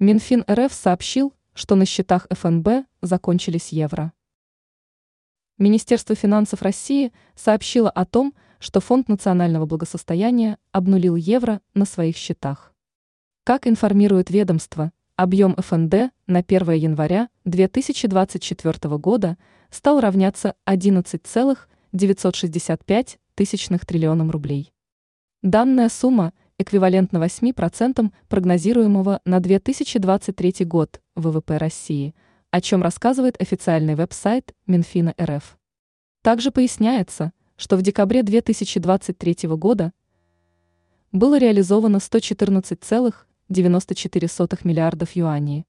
Минфин 0.00 0.44
РФ 0.48 0.72
сообщил, 0.72 1.34
что 1.54 1.74
на 1.74 1.84
счетах 1.84 2.28
ФНБ 2.30 2.86
закончились 3.02 3.70
евро. 3.70 4.12
Министерство 5.58 6.14
финансов 6.14 6.62
России 6.62 7.12
сообщило 7.34 7.90
о 7.90 8.04
том, 8.04 8.32
что 8.60 8.78
Фонд 8.78 9.08
национального 9.08 9.66
благосостояния 9.66 10.56
обнулил 10.70 11.16
евро 11.16 11.60
на 11.74 11.84
своих 11.84 12.16
счетах. 12.16 12.72
Как 13.42 13.66
информирует 13.66 14.30
ведомство, 14.30 14.92
объем 15.16 15.56
ФНД 15.56 16.12
на 16.28 16.44
1 16.46 16.70
января 16.74 17.28
2024 17.44 18.98
года 18.98 19.36
стал 19.68 19.98
равняться 19.98 20.54
11,965 20.64 23.18
тысячных 23.34 23.84
триллионам 23.84 24.30
рублей. 24.30 24.72
Данная 25.42 25.88
сумма 25.88 26.34
эквивалентна 26.58 27.18
8% 27.18 28.10
прогнозируемого 28.28 29.20
на 29.24 29.40
2023 29.40 30.66
год 30.66 31.00
ВВП 31.14 31.56
России, 31.56 32.14
о 32.50 32.60
чем 32.60 32.82
рассказывает 32.82 33.40
официальный 33.40 33.94
веб-сайт 33.94 34.52
Минфина 34.66 35.14
РФ. 35.20 35.56
Также 36.22 36.50
поясняется, 36.50 37.32
что 37.56 37.76
в 37.76 37.82
декабре 37.82 38.22
2023 38.22 39.48
года 39.50 39.92
было 41.12 41.38
реализовано 41.38 41.98
114,94 41.98 44.58
миллиардов 44.64 45.16
юаней, 45.16 45.64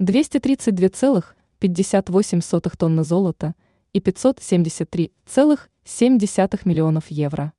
232,58 0.00 2.76
тонны 2.78 3.04
золота 3.04 3.54
и 3.92 3.98
573,7 3.98 6.60
миллионов 6.64 7.10
евро. 7.10 7.52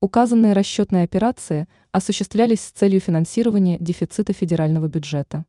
Указанные 0.00 0.52
расчетные 0.52 1.02
операции 1.02 1.66
осуществлялись 1.90 2.60
с 2.60 2.70
целью 2.70 3.00
финансирования 3.00 3.78
дефицита 3.80 4.32
федерального 4.32 4.86
бюджета. 4.86 5.44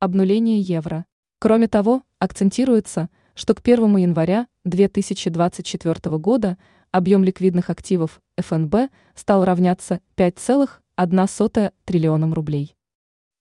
Обнуление 0.00 0.60
евро. 0.60 1.06
Кроме 1.38 1.66
того, 1.66 2.02
акцентируется, 2.18 3.08
что 3.34 3.54
к 3.54 3.60
1 3.66 3.96
января 3.96 4.48
2024 4.64 6.18
года 6.18 6.58
объем 6.90 7.24
ликвидных 7.24 7.70
активов 7.70 8.20
ФНБ 8.36 8.90
стал 9.14 9.46
равняться 9.46 10.00
5,1 10.16 11.72
триллионам 11.86 12.34
рублей. 12.34 12.76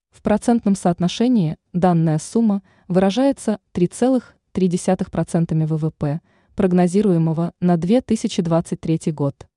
В 0.10 0.22
процентном 0.22 0.76
соотношении 0.76 1.58
данная 1.74 2.20
сумма 2.20 2.64
выражается 2.88 3.60
3,3% 3.74 5.66
ВВП, 5.66 6.22
прогнозируемого 6.56 7.52
на 7.60 7.76
2023 7.76 9.12
год. 9.12 9.48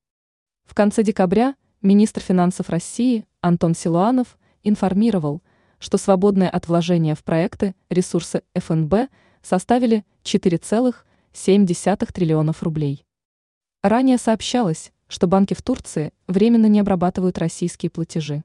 В 0.65 0.75
конце 0.75 1.03
декабря 1.03 1.55
министр 1.83 2.21
финансов 2.21 2.69
России 2.69 3.27
Антон 3.41 3.75
Силуанов 3.75 4.39
информировал, 4.63 5.43
что 5.79 5.99
свободные 5.99 6.49
от 6.49 6.69
вложения 6.69 7.15
в 7.15 7.23
проекты 7.23 7.75
ресурсы 7.91 8.43
ФНБ 8.55 9.11
составили 9.43 10.05
4,7 10.25 12.13
триллионов 12.13 12.63
рублей. 12.63 13.05
Ранее 13.83 14.17
сообщалось, 14.17 14.93
что 15.09 15.27
банки 15.27 15.53
в 15.55 15.63
Турции 15.63 16.13
временно 16.27 16.67
не 16.67 16.81
обрабатывают 16.81 17.39
российские 17.39 17.91
платежи. 17.91 18.43